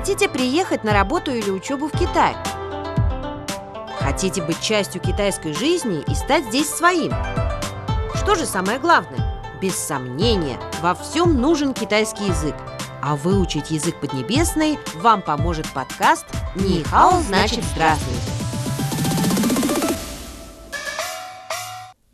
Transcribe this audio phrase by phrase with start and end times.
[0.00, 2.34] Хотите приехать на работу или учебу в Китай?
[3.98, 7.12] Хотите быть частью китайской жизни и стать здесь своим?
[8.14, 9.38] Что же самое главное?
[9.60, 12.54] Без сомнения, во всем нужен китайский язык.
[13.02, 16.24] А выучить язык поднебесный вам поможет подкаст
[16.54, 18.18] «Нихао значит здравствуйте».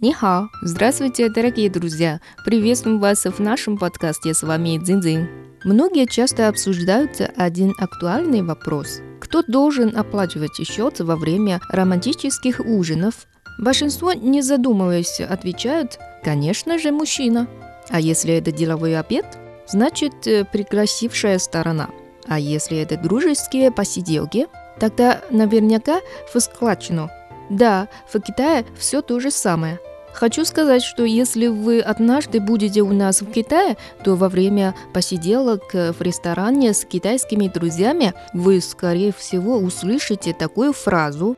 [0.01, 2.21] 你好, здравствуйте, дорогие друзья!
[2.45, 4.35] Приветствуем вас в нашем подкасте.
[4.35, 5.56] С вами Дзинзин.
[5.67, 9.01] Многие часто обсуждают один актуальный вопрос.
[9.21, 13.27] Кто должен оплачивать счет во время романтических ужинов?
[13.59, 17.49] Большинство, не задумываясь, отвечают, конечно же, мужчина.
[17.89, 19.27] А если это деловой обед,
[19.67, 20.15] значит,
[20.53, 21.91] пригласившая сторона.
[22.29, 24.47] А если это дружеские посиделки,
[24.79, 25.99] тогда наверняка
[26.33, 27.11] в складчину.
[27.51, 29.81] Да, в Китае все то же самое.
[30.17, 35.75] Хочу сказать, что если вы однажды будете у нас в Китае, то во время посиделок
[35.75, 41.37] э, в ресторане с китайскими друзьями вы, скорее всего, услышите такую фразу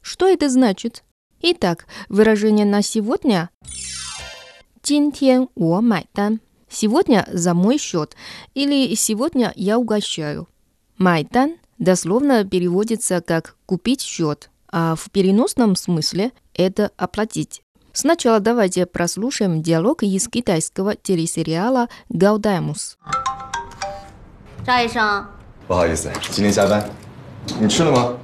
[0.00, 1.04] Что это значит?
[1.42, 3.50] Итак, выражение на сегодня
[6.70, 8.16] Сегодня за мой счет
[8.54, 10.48] или сегодня я угощаю.
[10.96, 17.61] Майтан дословно переводится как «купить счет» а в переносном смысле это оплатить.
[17.91, 22.97] Сначала давайте прослушаем диалог из китайского телесериала «Гаудаймус».
[24.65, 25.25] 赵医生，
[25.67, 26.87] 不好意思，今天加班。
[27.59, 28.17] 你吃了吗？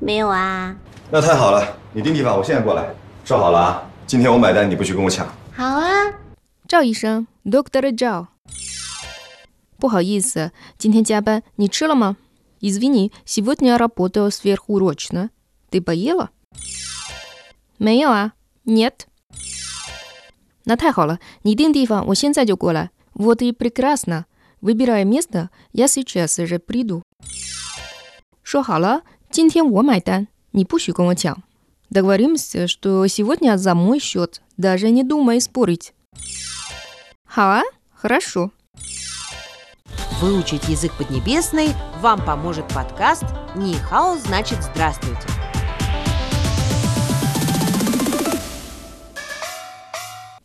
[0.00, 0.74] 没有啊。
[1.10, 2.88] 那太好了，你订地方，我现在过来。
[3.24, 5.26] 说好了啊，今天我买单，你不许跟我抢。
[5.54, 5.90] 好啊。
[6.66, 8.28] 赵医生，доктор Джао。
[9.78, 12.16] 不好意思，今天加班，你吃了吗？
[12.62, 15.30] Извини, сегодня работаю сверхурочно.
[15.74, 16.30] Ты поела?
[17.78, 18.32] 没有啊，
[18.64, 19.06] нет。
[20.64, 22.90] 那太好了，你定地方，我现在就过来。
[23.14, 24.26] Вот и прекрасно.
[24.60, 27.02] Выбирай место, я сейчас же приду.
[28.42, 31.42] 说好了，今天我买单，你不许跟我抢。
[31.90, 34.40] Договоримся, что сегодня за мой счет.
[34.56, 35.92] Даже не думай спорить.
[37.26, 37.62] 好啊，
[37.94, 38.52] хорошо.
[40.20, 43.24] Выучить язык поднебесный вам поможет подкаст
[43.56, 45.26] «Нихао значит здравствуйте».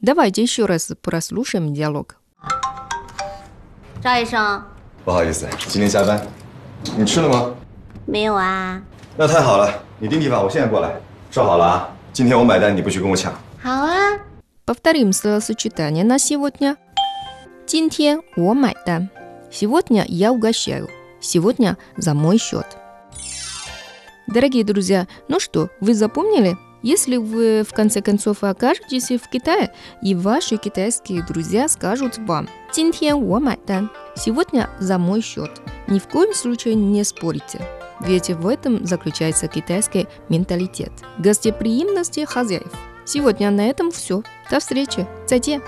[0.01, 2.17] Давайте еще раз прослушаем диалог.
[4.03, 4.63] 赵医生，
[5.03, 6.21] 不好意思，今天加班。
[6.95, 7.55] 你吃了吗？
[8.05, 8.81] 没有啊。
[9.17, 10.91] 那太好了，你订地方，我现在过来。
[11.31, 13.33] 说好了啊，今天我买单，你不许跟我抢。
[13.61, 14.19] 好啊。
[14.65, 16.77] Повторим словосочетание на сегодня.
[17.65, 19.09] 今天我买单.
[19.51, 20.89] Сегодня я угощаю.
[21.19, 22.65] Сегодня за мой счет.
[24.27, 26.57] Дорогие друзья, ну что, вы запомнили?
[26.82, 34.70] Если вы в конце концов окажетесь в Китае, и ваши китайские друзья скажут вам «Сегодня
[34.78, 35.60] за мой счет».
[35.88, 37.60] Ни в коем случае не спорите.
[38.00, 40.92] Ведь в этом заключается китайский менталитет.
[41.18, 42.72] Гостеприимности хозяев.
[43.04, 44.22] Сегодня на этом все.
[44.50, 45.06] До встречи.
[45.26, 45.62] Затем.